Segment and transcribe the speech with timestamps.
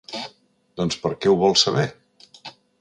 [0.81, 1.87] Doncs per què ho vols saber?